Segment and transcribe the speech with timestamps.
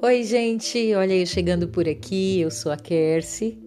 [0.00, 2.38] Oi, gente, olha eu chegando por aqui.
[2.38, 3.58] Eu sou a Kersi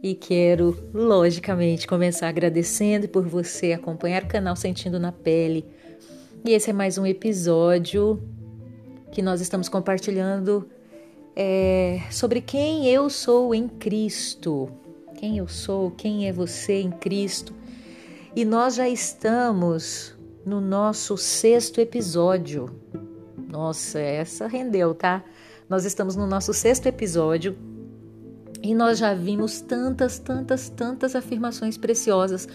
[0.00, 5.66] e quero, logicamente, começar agradecendo por você acompanhar o canal Sentindo na Pele.
[6.44, 8.22] E esse é mais um episódio
[9.10, 10.70] que nós estamos compartilhando
[11.34, 14.70] é, sobre quem eu sou em Cristo.
[15.16, 17.52] Quem eu sou, quem é você em Cristo.
[18.36, 22.70] E nós já estamos no nosso sexto episódio.
[23.48, 25.24] Nossa, essa rendeu, tá?
[25.70, 27.56] Nós estamos no nosso sexto episódio
[28.60, 32.48] e nós já vimos tantas, tantas, tantas afirmações preciosas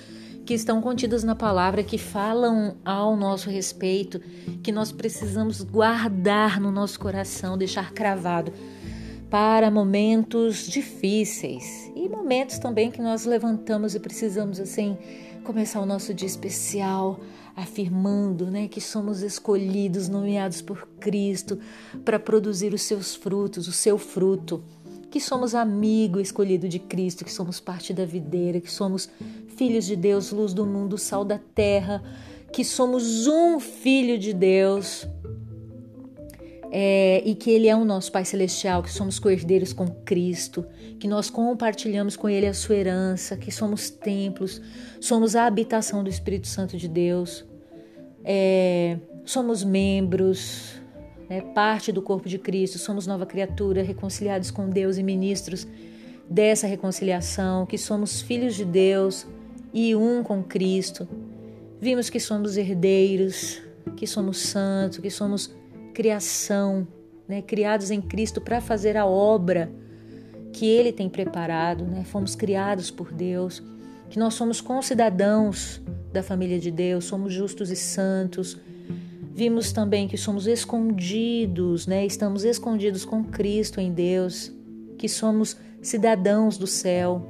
[0.45, 4.19] que estão contidas na palavra, que falam ao nosso respeito,
[4.61, 8.51] que nós precisamos guardar no nosso coração, deixar cravado
[9.29, 14.97] para momentos difíceis e momentos também que nós levantamos e precisamos assim
[15.45, 17.19] começar o nosso dia especial
[17.55, 21.57] afirmando, né, que somos escolhidos, nomeados por Cristo
[22.03, 24.61] para produzir os seus frutos, o seu fruto,
[25.09, 29.07] que somos amigo escolhido de Cristo, que somos parte da videira, que somos
[29.55, 32.03] filhos de Deus, luz do mundo, sal da terra,
[32.51, 35.07] que somos um filho de Deus,
[36.77, 40.65] é, e que Ele é o nosso Pai Celestial, que somos cordeiros com Cristo,
[40.99, 44.61] que nós compartilhamos com Ele a sua herança, que somos templos,
[44.99, 47.45] somos a habitação do Espírito Santo de Deus,
[48.25, 50.73] é, somos membros,
[51.29, 55.65] né, parte do corpo de Cristo, somos nova criatura, reconciliados com Deus e ministros
[56.29, 59.25] dessa reconciliação, que somos filhos de Deus
[59.73, 61.07] e um com Cristo.
[61.79, 63.61] Vimos que somos herdeiros,
[63.95, 65.55] que somos santos, que somos
[65.95, 66.85] criação,
[67.25, 69.71] né, criados em Cristo para fazer a obra
[70.51, 72.03] que Ele tem preparado, né?
[72.03, 73.63] Fomos criados por Deus,
[74.09, 75.81] que nós somos concidadãos
[76.11, 78.57] da família de Deus, somos justos e santos.
[79.33, 82.05] Vimos também que somos escondidos, né?
[82.05, 84.51] Estamos escondidos com Cristo em Deus,
[84.97, 87.29] que somos cidadãos do céu,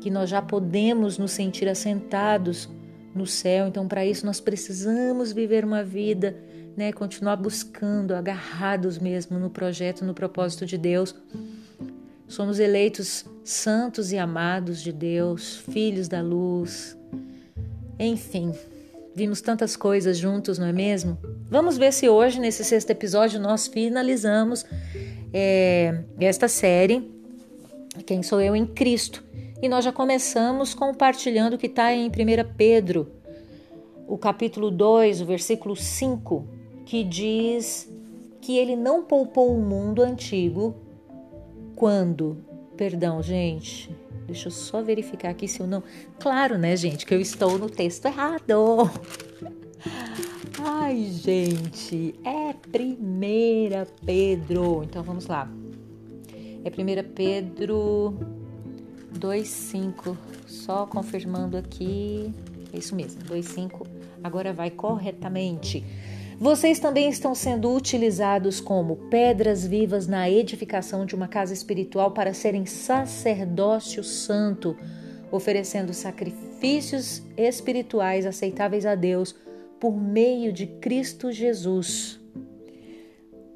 [0.00, 2.68] que nós já podemos nos sentir assentados
[3.14, 3.68] no céu.
[3.68, 6.36] Então, para isso nós precisamos viver uma vida
[6.76, 11.14] né, continuar buscando, agarrados mesmo no projeto, no propósito de Deus.
[12.26, 16.96] Somos eleitos santos e amados de Deus, filhos da luz.
[17.98, 18.54] Enfim,
[19.14, 21.18] vimos tantas coisas juntos, não é mesmo?
[21.50, 24.64] Vamos ver se hoje, nesse sexto episódio, nós finalizamos
[25.32, 27.10] é, esta série,
[28.06, 29.22] Quem Sou Eu em Cristo.
[29.60, 32.10] E nós já começamos compartilhando o que está em 1
[32.56, 33.12] Pedro,
[34.08, 36.61] o capítulo 2, o versículo 5,
[36.92, 37.90] que diz
[38.42, 40.76] que ele não poupou o mundo antigo
[41.74, 42.44] quando.
[42.76, 43.90] Perdão, gente.
[44.26, 45.82] Deixa eu só verificar aqui se eu não.
[46.20, 48.90] Claro, né, gente, que eu estou no texto errado.
[50.60, 54.82] Ai, gente, é primeira Pedro.
[54.84, 55.50] Então vamos lá.
[56.62, 58.18] É primeira Pedro
[59.18, 60.14] 2:5.
[60.46, 62.34] Só confirmando aqui.
[62.70, 63.86] É isso mesmo, 2:5.
[64.22, 65.82] Agora vai corretamente.
[66.42, 72.34] Vocês também estão sendo utilizados como pedras vivas na edificação de uma casa espiritual para
[72.34, 74.76] serem sacerdócio santo,
[75.30, 79.36] oferecendo sacrifícios espirituais aceitáveis a Deus
[79.78, 82.18] por meio de Cristo Jesus.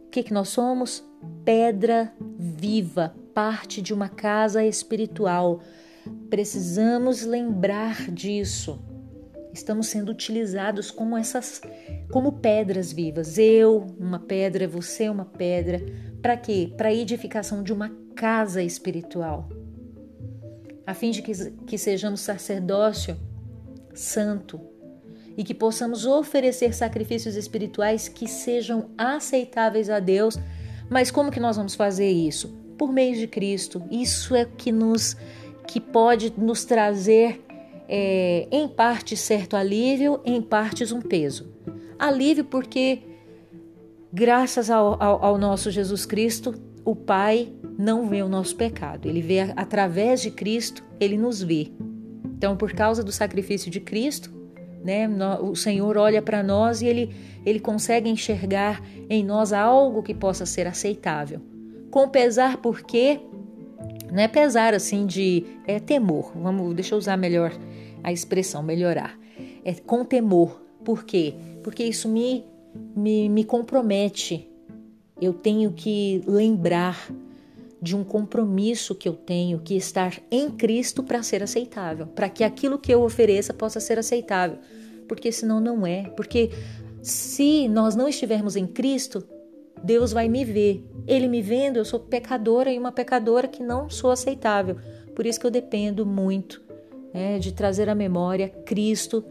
[0.07, 1.05] O que, que nós somos?
[1.45, 5.61] Pedra viva, parte de uma casa espiritual.
[6.31, 8.79] Precisamos lembrar disso.
[9.57, 11.63] Estamos sendo utilizados como essas
[12.13, 13.39] como pedras vivas.
[13.39, 15.81] Eu, uma pedra, você, uma pedra.
[16.21, 16.75] Para quê?
[16.77, 19.49] Para a edificação de uma casa espiritual.
[20.87, 21.33] A fim de que,
[21.67, 23.17] que sejamos sacerdócio
[23.95, 24.61] santo
[25.39, 30.39] e que possamos oferecer sacrifícios espirituais que sejam aceitáveis a Deus.
[30.91, 32.49] Mas como que nós vamos fazer isso?
[32.77, 33.83] Por meio de Cristo.
[33.91, 35.17] Isso é que nos
[35.67, 37.46] que pode nos trazer
[37.89, 41.53] é, em parte certo alívio, em partes um peso.
[41.99, 43.01] Alívio porque,
[44.13, 46.55] graças ao, ao, ao nosso Jesus Cristo,
[46.85, 51.73] o Pai não vê o nosso pecado, ele vê através de Cristo, ele nos vê.
[52.25, 54.31] Então, por causa do sacrifício de Cristo,
[54.85, 55.09] né,
[55.41, 60.47] o Senhor olha para nós e ele, ele consegue enxergar em nós algo que possa
[60.47, 61.41] ser aceitável.
[61.91, 63.21] Com pesar, porque
[64.13, 66.33] não é pesar assim de é temor.
[66.37, 67.53] Vamos, deixa eu usar melhor
[68.07, 69.19] a expressão melhorar.
[69.65, 70.63] É com temor.
[70.85, 71.35] Por quê?
[71.65, 72.45] Porque isso me,
[72.95, 74.49] me, me compromete.
[75.21, 77.11] Eu tenho que lembrar
[77.83, 82.45] de um compromisso que eu tenho que estar em Cristo para ser aceitável, para que
[82.45, 84.59] aquilo que eu ofereça possa ser aceitável,
[85.09, 86.05] porque senão não é.
[86.11, 86.51] Porque
[87.03, 89.27] se nós não estivermos em Cristo,
[89.83, 90.85] Deus vai me ver.
[91.09, 94.77] Ele me vendo, eu sou pecadora e uma pecadora que não sou aceitável.
[95.15, 96.66] Por isso que eu dependo muito
[97.17, 99.25] né, de trazer à memória Cristo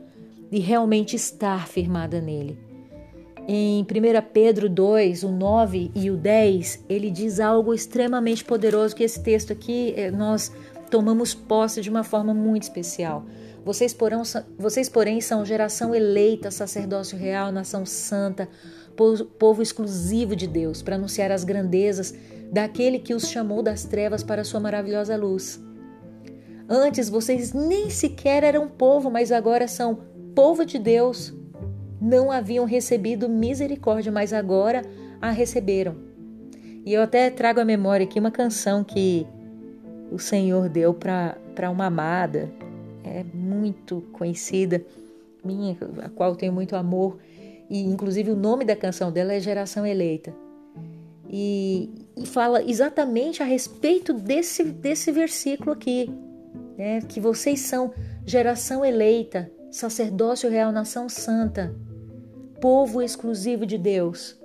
[0.51, 2.57] e realmente estar firmada nele.
[3.47, 3.85] Em 1
[4.33, 9.53] Pedro 2, o 9 e o 10, ele diz algo extremamente poderoso que esse texto
[9.53, 10.51] aqui eh, nós
[10.89, 13.23] tomamos posse de uma forma muito especial.
[13.63, 14.23] Vocês, porão,
[14.57, 18.49] vocês, porém, são geração eleita, sacerdócio real, nação santa,
[19.37, 22.15] povo exclusivo de Deus, para anunciar as grandezas
[22.51, 25.63] daquele que os chamou das trevas para a sua maravilhosa luz.
[26.67, 29.99] Antes vocês nem sequer eram povo, mas agora são
[30.33, 31.33] povo de Deus.
[32.01, 34.81] Não haviam recebido misericórdia, mas agora
[35.21, 35.95] a receberam.
[36.85, 39.25] E eu até trago à memória aqui uma canção que
[40.11, 42.51] o Senhor deu para uma amada,
[43.03, 44.83] é muito conhecida,
[45.43, 47.17] minha, a qual tenho muito amor,
[47.69, 50.33] e inclusive o nome da canção dela é Geração Eleita.
[51.27, 56.09] E, e fala exatamente a respeito desse, desse versículo aqui,
[56.77, 57.01] né?
[57.01, 57.93] que vocês são
[58.25, 61.75] geração eleita, sacerdócio real, nação santa,
[62.61, 64.39] povo exclusivo de Deus.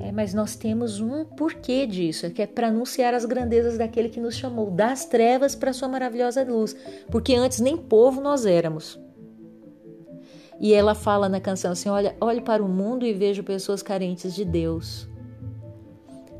[0.00, 4.20] É, mas nós temos um porquê disso, que é para anunciar as grandezas daquele que
[4.20, 6.76] nos chamou das trevas para sua maravilhosa luz,
[7.10, 8.98] porque antes nem povo nós éramos.
[10.60, 14.34] E ela fala na canção assim: olha, olhe para o mundo e vejo pessoas carentes
[14.34, 15.08] de Deus.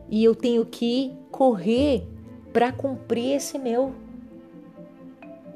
[0.08, 2.06] E eu tenho que correr
[2.52, 3.94] para cumprir esse meu.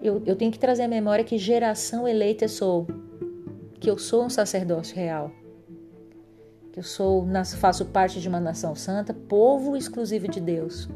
[0.00, 2.86] Eu, eu tenho que trazer à memória que geração eleita sou,
[3.80, 5.32] que eu sou um sacerdócio real
[6.78, 7.26] eu sou,
[7.58, 10.88] faço parte de uma nação santa, povo exclusivo de Deus.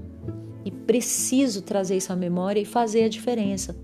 [0.65, 3.75] E preciso trazer isso à memória e fazer a diferença.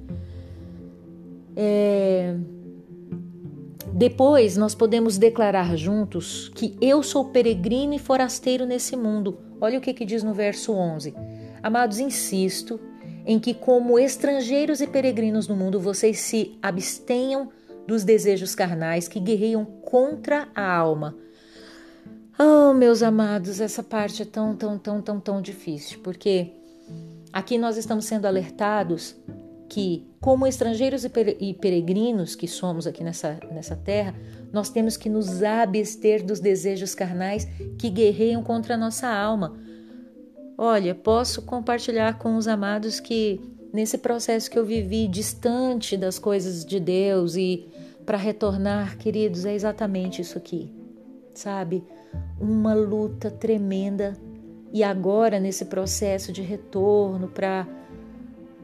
[1.56, 2.36] É...
[3.92, 9.36] Depois nós podemos declarar juntos que eu sou peregrino e forasteiro nesse mundo.
[9.60, 11.16] Olha o que, que diz no verso 11.
[11.60, 12.78] Amados, insisto
[13.28, 17.50] em que, como estrangeiros e peregrinos no mundo, vocês se abstenham
[17.86, 21.14] dos desejos carnais que guerreiam contra a alma
[22.40, 26.52] Oh, meus amados, essa parte é tão, tão, tão, tão, tão difícil, porque
[27.32, 29.16] aqui nós estamos sendo alertados
[29.68, 34.14] que, como estrangeiros e peregrinos que somos aqui nessa, nessa terra,
[34.52, 37.44] nós temos que nos abster dos desejos carnais
[37.76, 39.58] que guerreiam contra a nossa alma.
[40.60, 43.40] Olha, posso compartilhar com os amados que
[43.72, 47.68] nesse processo que eu vivi distante das coisas de Deus e
[48.04, 50.72] para retornar, queridos, é exatamente isso aqui,
[51.32, 51.84] sabe?
[52.40, 54.16] uma luta tremenda
[54.72, 57.66] e agora nesse processo de retorno para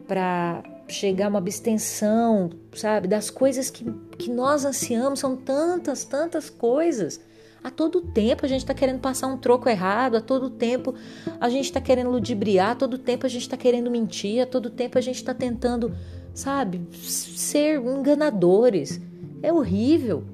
[0.07, 6.51] para chegar a uma abstenção, sabe, das coisas que, que nós ansiamos, são tantas, tantas
[6.51, 7.19] coisas.
[7.65, 10.95] A todo tempo a gente está querendo passar um troco errado, a todo tempo
[11.41, 14.69] a gente está querendo ludibriar, a todo tempo a gente está querendo mentir, a todo
[14.69, 15.93] tempo a gente está tentando,
[16.35, 19.01] sabe, ser enganadores.
[19.43, 20.25] É horrível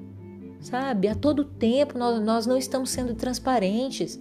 [0.61, 1.07] sabe?
[1.07, 4.19] A todo tempo nós, nós não estamos sendo transparentes.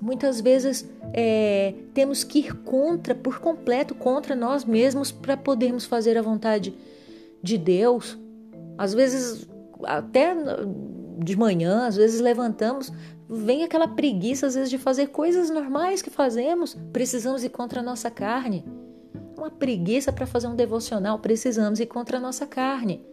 [0.00, 6.16] Muitas vezes é, temos que ir contra, por completo, contra nós mesmos para podermos fazer
[6.16, 6.74] a vontade
[7.42, 8.18] de Deus.
[8.78, 9.46] Às vezes,
[9.84, 10.34] até
[11.22, 12.92] de manhã, às vezes levantamos,
[13.28, 16.76] vem aquela preguiça, às vezes, de fazer coisas normais que fazemos.
[16.92, 18.64] Precisamos ir contra a nossa carne.
[19.36, 23.04] Uma preguiça para fazer um devocional, precisamos ir contra a nossa carne.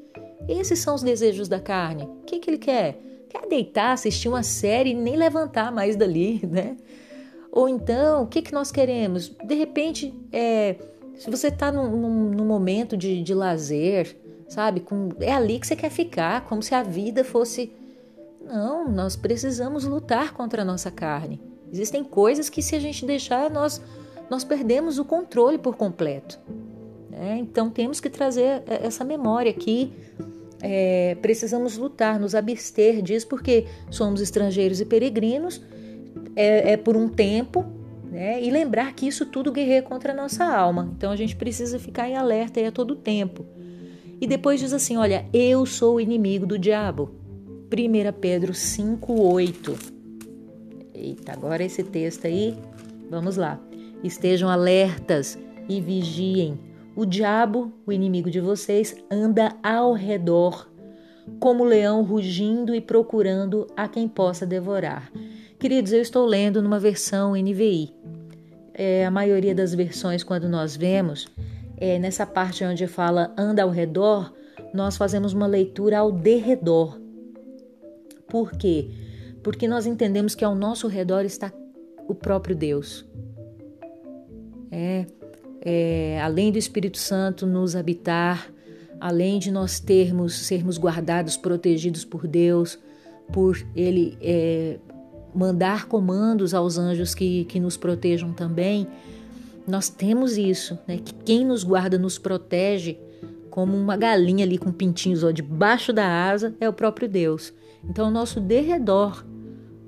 [0.48, 2.04] Esses são os desejos da carne.
[2.04, 3.00] O que, que ele quer?
[3.30, 6.76] Quer deitar, assistir uma série e nem levantar mais dali, né?
[7.52, 9.30] Ou então, o que, que nós queremos?
[9.44, 10.76] De repente, é,
[11.16, 14.16] se você está num, num, num, momento de, de lazer,
[14.48, 14.80] sabe?
[14.80, 17.72] Com, é ali que você quer ficar, como se a vida fosse.
[18.50, 21.40] Não, nós precisamos lutar contra a nossa carne.
[21.72, 23.82] Existem coisas que, se a gente deixar, nós,
[24.30, 26.40] nós perdemos o controle por completo.
[27.10, 27.38] Né?
[27.40, 29.94] Então, temos que trazer essa memória aqui
[30.62, 35.62] é, precisamos lutar, nos abster disso, porque somos estrangeiros e peregrinos,
[36.36, 37.66] é, é por um tempo,
[38.12, 38.42] né?
[38.42, 40.92] e lembrar que isso tudo guerreia contra a nossa alma.
[40.98, 43.46] Então a gente precisa ficar em alerta a todo tempo.
[44.22, 47.16] E depois diz assim: Olha, eu sou o inimigo do diabo.
[47.72, 49.78] 1 Pedro 5,8.
[50.92, 52.58] Eita, agora esse texto aí,
[53.12, 53.60] vamos lá.
[54.04, 56.60] Estejam alertas e vigiem
[56.96, 60.68] o diabo, o inimigo de vocês, anda ao redor,
[61.40, 65.12] como leão rugindo e procurando a quem possa devorar.
[65.60, 67.94] Queridos, eu estou lendo numa versão NVI.
[68.74, 71.28] É, a maioria das versões, quando nós vemos,
[71.78, 74.34] é, nessa parte onde fala anda ao redor,
[74.74, 77.00] nós fazemos uma leitura ao derredor.
[78.30, 78.90] Por quê?
[79.44, 81.52] porque nós entendemos que ao nosso redor está
[82.08, 83.06] o próprio Deus.
[84.72, 85.06] É,
[85.62, 88.52] é, além do Espírito Santo nos habitar,
[89.00, 92.78] além de nós termos sermos guardados, protegidos por Deus,
[93.32, 94.78] por Ele é,
[95.34, 98.88] mandar comandos aos anjos que, que nos protejam também,
[99.68, 100.98] nós temos isso, né?
[100.98, 102.98] Que quem nos guarda nos protege
[103.60, 107.54] como uma galinha ali com pintinhos ó, debaixo da asa é o próprio Deus.
[107.84, 109.26] Então, o nosso derredor,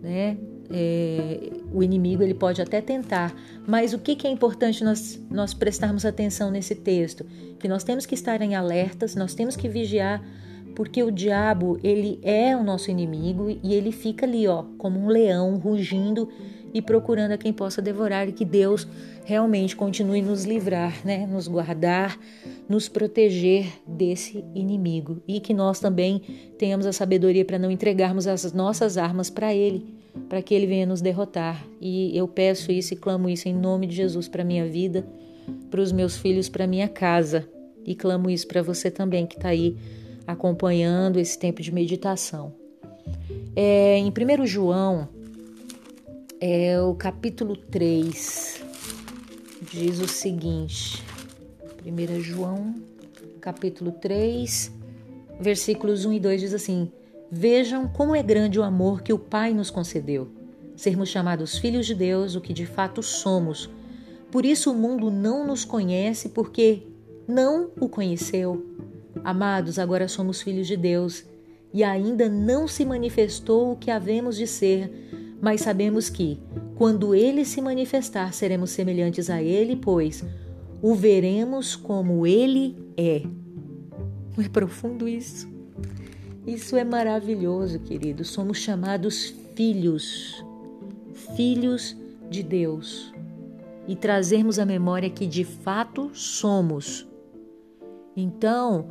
[0.02, 0.38] né?
[0.74, 3.34] É, o inimigo ele pode até tentar,
[3.68, 7.26] mas o que, que é importante nós, nós prestarmos atenção nesse texto?
[7.60, 10.22] Que nós temos que estar em alertas, nós temos que vigiar,
[10.72, 15.08] porque o diabo ele é o nosso inimigo e ele fica ali, ó, como um
[15.08, 16.30] leão rugindo
[16.74, 18.88] e procurando a quem possa devorar e que Deus
[19.26, 22.18] realmente continue nos livrar, né, nos guardar,
[22.68, 26.22] nos proteger desse inimigo e que nós também
[26.58, 29.96] tenhamos a sabedoria para não entregarmos as nossas armas para ele,
[30.30, 31.66] para que ele venha nos derrotar.
[31.80, 35.06] E eu peço isso e clamo isso em nome de Jesus para minha vida,
[35.70, 37.48] para os meus filhos, para minha casa
[37.86, 39.76] e clamo isso para você também que está aí
[40.26, 42.54] acompanhando esse tempo de meditação.
[43.56, 45.10] É, em 1 João,
[46.40, 48.64] é, o capítulo 3
[49.72, 51.04] diz o seguinte:
[51.86, 52.76] 1 João,
[53.40, 54.72] capítulo 3,
[55.40, 56.92] versículos 1 e 2 diz assim:
[57.30, 60.30] Vejam como é grande o amor que o Pai nos concedeu,
[60.76, 63.70] sermos chamados filhos de Deus, o que de fato somos.
[64.32, 66.84] Por isso o mundo não nos conhece, porque
[67.28, 68.66] não o conheceu.
[69.24, 71.26] Amados, agora somos filhos de Deus
[71.74, 76.40] e ainda não se manifestou o que havemos de ser, mas sabemos que,
[76.76, 80.24] quando ele se manifestar, seremos semelhantes a ele, pois
[80.82, 83.24] o veremos como ele é.
[84.36, 85.50] Não é profundo isso?
[86.46, 88.26] Isso é maravilhoso, querido.
[88.26, 90.44] Somos chamados filhos,
[91.36, 91.96] filhos
[92.30, 93.14] de Deus.
[93.88, 97.08] E trazermos a memória que de fato somos.
[98.16, 98.88] Então,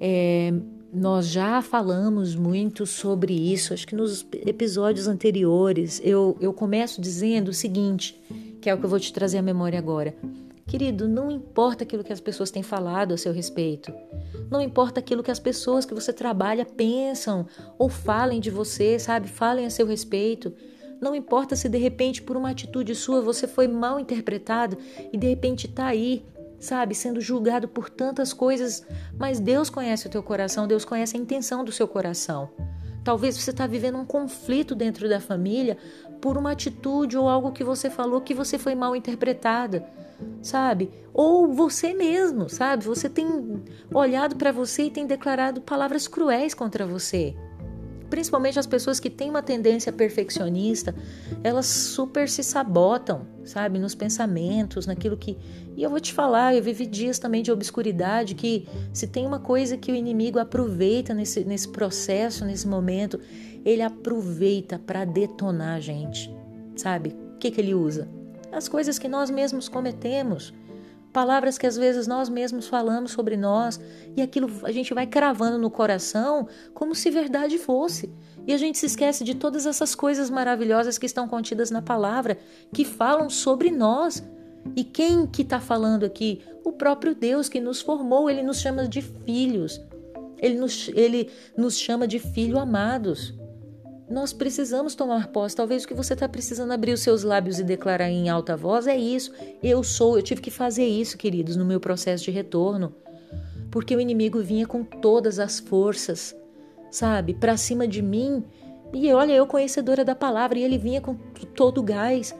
[0.00, 0.52] é,
[0.92, 6.00] nós já falamos muito sobre isso, acho que nos episódios anteriores.
[6.04, 8.20] Eu, eu começo dizendo o seguinte,
[8.60, 10.14] que é o que eu vou te trazer à memória agora.
[10.66, 13.92] Querido, não importa aquilo que as pessoas têm falado a seu respeito.
[14.50, 17.46] Não importa aquilo que as pessoas que você trabalha pensam
[17.78, 19.28] ou falem de você, sabe?
[19.28, 20.52] Falem a seu respeito.
[21.00, 24.78] Não importa se de repente por uma atitude sua você foi mal interpretado
[25.12, 26.24] e de repente está aí
[26.64, 28.86] sabe, sendo julgado por tantas coisas,
[29.18, 32.50] mas Deus conhece o teu coração, Deus conhece a intenção do seu coração.
[33.04, 35.76] Talvez você está vivendo um conflito dentro da família
[36.20, 39.86] por uma atitude ou algo que você falou que você foi mal interpretada,
[40.40, 40.90] sabe?
[41.12, 42.84] Ou você mesmo, sabe?
[42.84, 47.36] Você tem olhado para você e tem declarado palavras cruéis contra você
[48.14, 50.94] principalmente as pessoas que têm uma tendência perfeccionista,
[51.42, 55.36] elas super se sabotam, sabe, nos pensamentos, naquilo que.
[55.76, 59.40] E eu vou te falar, eu vivi dias também de obscuridade que se tem uma
[59.40, 63.18] coisa que o inimigo aproveita nesse, nesse processo, nesse momento,
[63.64, 66.32] ele aproveita para detonar a gente,
[66.76, 67.16] sabe?
[67.34, 68.08] O que, que ele usa?
[68.52, 70.54] As coisas que nós mesmos cometemos
[71.14, 73.80] palavras que às vezes nós mesmos falamos sobre nós
[74.16, 78.12] e aquilo a gente vai cravando no coração como se verdade fosse.
[78.44, 82.36] E a gente se esquece de todas essas coisas maravilhosas que estão contidas na palavra,
[82.72, 84.22] que falam sobre nós.
[84.74, 86.42] E quem que está falando aqui?
[86.64, 89.80] O próprio Deus que nos formou, ele nos chama de filhos.
[90.38, 93.32] Ele nos, ele nos chama de filho amados.
[94.08, 95.56] Nós precisamos tomar posse.
[95.56, 98.86] Talvez o que você está precisando abrir os seus lábios e declarar em alta voz
[98.86, 99.32] é isso.
[99.62, 102.94] Eu sou, eu tive que fazer isso, queridos, no meu processo de retorno.
[103.70, 106.36] Porque o inimigo vinha com todas as forças,
[106.90, 108.44] sabe, para cima de mim.
[108.92, 111.14] E olha, eu conhecedora da palavra, e ele vinha com
[111.54, 112.34] todo o gás.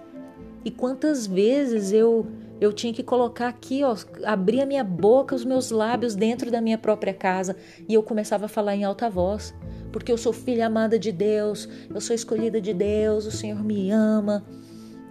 [0.64, 2.26] E quantas vezes eu
[2.60, 6.60] eu tinha que colocar aqui, ó, abrir a minha boca, os meus lábios dentro da
[6.60, 7.56] minha própria casa,
[7.88, 9.52] e eu começava a falar em alta voz
[9.94, 13.92] porque eu sou filha amada de Deus, eu sou escolhida de Deus, o Senhor me
[13.92, 14.44] ama,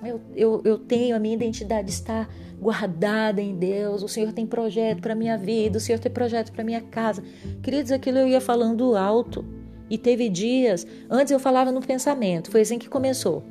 [0.04, 2.28] eu, eu, eu tenho, a minha identidade está
[2.60, 6.66] guardada em Deus, o Senhor tem projeto para minha vida, o Senhor tem projeto para
[6.66, 7.24] minha casa.
[7.62, 9.46] Queridos, aquilo eu ia falando alto.
[9.90, 13.42] E teve dias, antes eu falava no pensamento, foi assim que começou.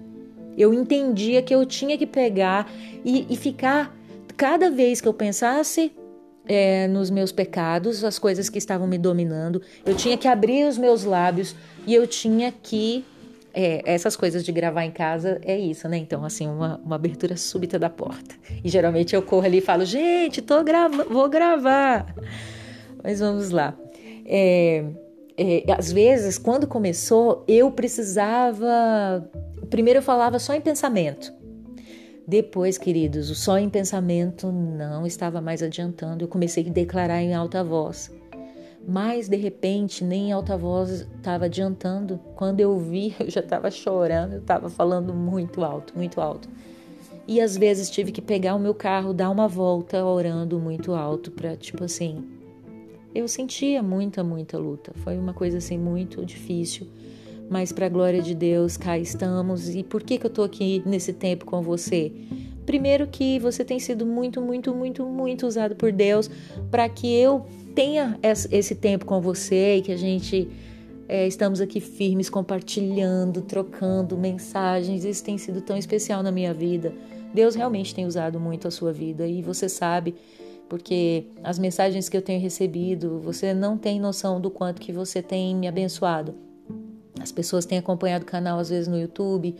[0.55, 2.71] Eu entendia que eu tinha que pegar
[3.03, 3.97] e, e ficar,
[4.37, 5.93] cada vez que eu pensasse
[6.47, 9.63] é, nos meus pecados, as coisas que estavam me dominando.
[9.85, 11.55] Eu tinha que abrir os meus lábios
[11.87, 13.05] e eu tinha que.
[13.55, 15.99] É, essas coisas de gravar em casa é isso, né?
[15.99, 18.35] Então, assim, uma, uma abertura súbita da porta.
[18.65, 22.15] E geralmente eu corro ali e falo, gente, tô grava vou gravar.
[23.05, 23.77] Mas vamos lá.
[24.25, 24.85] É,
[25.37, 29.29] é, às vezes, quando começou, eu precisava.
[29.69, 31.33] Primeiro eu falava só em pensamento.
[32.33, 36.25] Depois, queridos, o só em pensamento não estava mais adiantando.
[36.25, 38.11] Eu comecei a declarar em alta voz.
[38.89, 42.19] Mas de repente, nem em alta voz estava adiantando.
[42.35, 46.49] Quando eu vi, eu já estava chorando, eu estava falando muito alto, muito alto.
[47.29, 51.31] E às vezes tive que pegar o meu carro, dar uma volta orando muito alto
[51.31, 52.25] para tipo assim.
[53.15, 54.91] Eu sentia muita, muita luta.
[55.05, 56.87] Foi uma coisa assim muito difícil.
[57.53, 59.69] Mas para a glória de Deus, cá estamos.
[59.75, 62.11] E por que que eu tô aqui nesse tempo com você?
[62.65, 66.31] Primeiro que você tem sido muito, muito, muito, muito usado por Deus
[66.71, 67.45] para que eu
[67.75, 70.49] tenha esse tempo com você e que a gente
[71.07, 75.05] é, estamos aqui firmes, compartilhando, trocando mensagens.
[75.05, 76.95] Isso tem sido tão especial na minha vida.
[77.35, 80.15] Deus realmente tem usado muito a sua vida e você sabe,
[80.71, 85.21] porque as mensagens que eu tenho recebido, você não tem noção do quanto que você
[85.21, 86.35] tem me abençoado.
[87.23, 89.55] As pessoas têm acompanhado o canal às vezes no YouTube,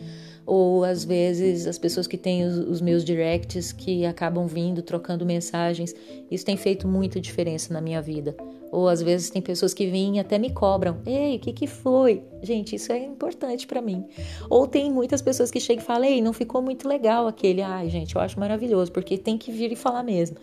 [0.45, 5.25] ou às vezes as pessoas que têm os, os, meus directs que acabam vindo, trocando
[5.25, 5.95] mensagens.
[6.29, 8.35] Isso tem feito muita diferença na minha vida.
[8.69, 11.67] Ou às vezes tem pessoas que vêm e até me cobram: Ei, o que, que
[11.67, 12.23] foi?
[12.41, 14.03] Gente, isso é importante para mim.
[14.49, 17.61] Ou tem muitas pessoas que chegam e falam: Ei, não ficou muito legal aquele.
[17.61, 20.37] Ai, gente, eu acho maravilhoso, porque tem que vir e falar mesmo.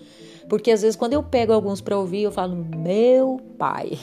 [0.49, 3.99] Porque às vezes quando eu pego alguns para ouvir, eu falo: Meu pai.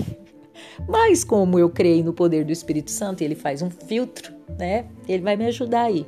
[0.88, 4.88] Mas como eu creio no poder do Espírito Santo, ele faz um filtro, né?
[5.08, 6.06] Ele vai me ajudar aí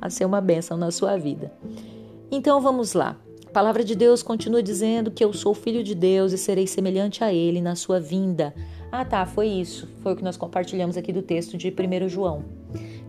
[0.00, 1.52] a ser uma bênção na sua vida.
[2.30, 3.16] Então vamos lá.
[3.46, 7.24] A palavra de Deus continua dizendo que eu sou filho de Deus e serei semelhante
[7.24, 8.54] a ele na sua vinda.
[8.92, 9.88] Ah, tá, foi isso.
[10.02, 12.44] Foi o que nós compartilhamos aqui do texto de 1 João.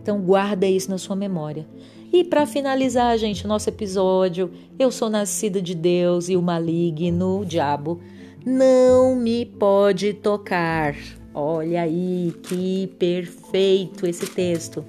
[0.02, 1.66] Então guarda isso na sua memória.
[2.12, 7.44] E para finalizar, gente, nosso episódio, eu sou nascida de Deus e o maligno, o
[7.44, 8.00] diabo,
[8.44, 10.94] não me pode tocar.
[11.34, 14.84] Olha aí que perfeito esse texto.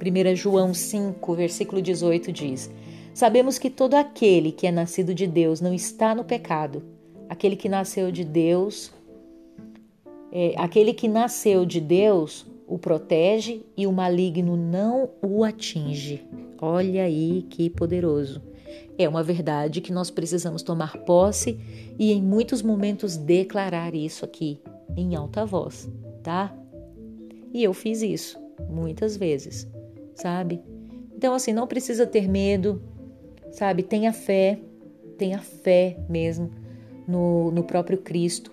[0.00, 2.70] 1 João 5, versículo 18 diz:
[3.14, 6.82] Sabemos que todo aquele que é nascido de Deus não está no pecado.
[7.28, 8.92] Aquele que nasceu de Deus,
[10.32, 16.24] é, aquele que nasceu de Deus o protege e o maligno não o atinge.
[16.60, 18.40] Olha aí que poderoso.
[18.98, 21.58] É uma verdade que nós precisamos tomar posse
[21.98, 24.60] e em muitos momentos declarar isso aqui
[24.96, 25.90] em alta voz,
[26.22, 26.54] tá?
[27.52, 29.68] E eu fiz isso muitas vezes,
[30.14, 30.60] sabe?
[31.16, 32.82] Então, assim, não precisa ter medo,
[33.50, 33.82] sabe?
[33.82, 34.58] Tenha fé,
[35.16, 36.50] tenha fé mesmo
[37.06, 38.52] no, no próprio Cristo.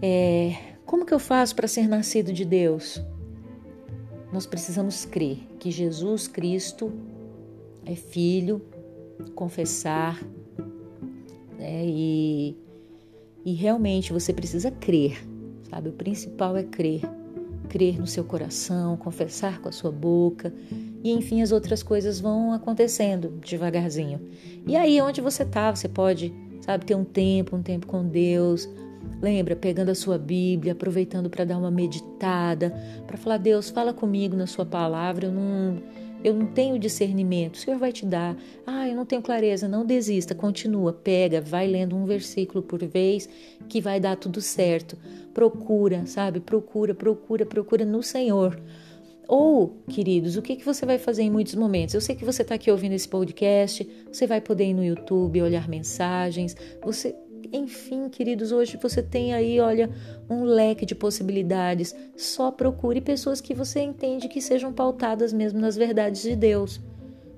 [0.00, 3.02] É, como que eu faço para ser nascido de Deus?
[4.32, 6.92] Nós precisamos crer que Jesus Cristo
[7.84, 8.62] é filho,
[9.34, 10.22] confessar,
[11.58, 11.84] né?
[11.86, 12.56] E,
[13.44, 15.24] e realmente você precisa crer,
[15.70, 15.88] sabe?
[15.88, 17.02] O principal é crer.
[17.68, 20.52] Crer no seu coração, confessar com a sua boca,
[21.02, 24.20] e enfim as outras coisas vão acontecendo devagarzinho.
[24.66, 28.68] E aí, onde você tá, você pode, sabe, ter um tempo, um tempo com Deus.
[29.22, 32.74] Lembra, pegando a sua Bíblia, aproveitando para dar uma meditada,
[33.06, 35.26] para falar: Deus, fala comigo na Sua palavra.
[35.26, 35.78] Eu não
[36.24, 38.36] eu não tenho discernimento, o Senhor vai te dar.
[38.66, 43.28] Ah, eu não tenho clareza, não desista, continua, pega, vai lendo um versículo por vez
[43.68, 44.96] que vai dar tudo certo.
[45.34, 46.40] Procura, sabe?
[46.40, 48.60] Procura, procura, procura no Senhor.
[49.26, 51.94] Ou, queridos, o que, que você vai fazer em muitos momentos?
[51.94, 55.40] Eu sei que você está aqui ouvindo esse podcast, você vai poder ir no YouTube,
[55.40, 57.14] olhar mensagens, você
[57.52, 59.90] enfim, queridos, hoje você tem aí, olha,
[60.28, 61.94] um leque de possibilidades.
[62.16, 66.80] Só procure pessoas que você entende que sejam pautadas mesmo nas verdades de Deus.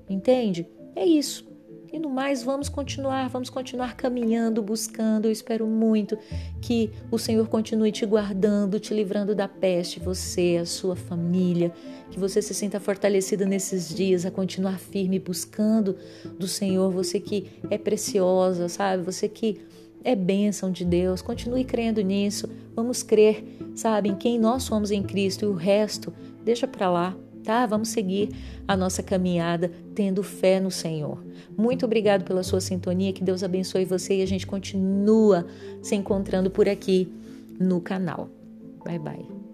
[0.09, 0.67] Entende?
[0.95, 1.55] É isso.
[1.95, 5.27] E no mais, vamos continuar, vamos continuar caminhando, buscando.
[5.27, 6.17] Eu espero muito
[6.61, 11.71] que o Senhor continue te guardando, te livrando da peste, você, a sua família,
[12.11, 15.95] que você se sinta fortalecida nesses dias a continuar firme buscando
[16.37, 19.01] do Senhor, você que é preciosa, sabe?
[19.03, 19.61] Você que
[20.05, 21.21] é bênção de Deus.
[21.21, 22.47] Continue crendo nisso.
[22.75, 23.43] Vamos crer,
[23.75, 26.13] sabe, em quem nós somos em Cristo e o resto
[26.43, 27.65] deixa para lá, tá?
[27.65, 28.29] Vamos seguir
[28.67, 31.21] a nossa caminhada tendo fé no Senhor.
[31.57, 33.11] Muito obrigado pela sua sintonia.
[33.11, 35.45] Que Deus abençoe você e a gente continua
[35.81, 37.11] se encontrando por aqui
[37.59, 38.29] no canal.
[38.85, 39.44] Bye bye.